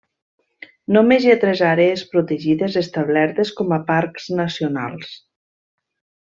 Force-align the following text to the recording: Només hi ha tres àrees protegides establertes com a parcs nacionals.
Només 0.95 1.27
hi 1.27 1.33
ha 1.33 1.37
tres 1.43 1.61
àrees 1.73 2.03
protegides 2.15 2.79
establertes 2.83 3.53
com 3.61 3.79
a 3.79 3.81
parcs 3.93 4.29
nacionals. 4.43 5.17